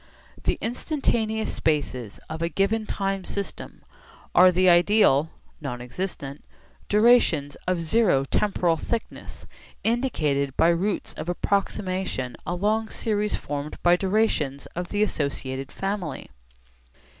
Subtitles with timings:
[0.45, 3.83] The instantaneous spaces of a given time system
[4.33, 5.29] are the ideal
[5.61, 6.43] (non existent)
[6.89, 9.45] durations of zero temporal thickness
[9.83, 16.31] indicated by routes of approximation along series formed by durations of the associated family.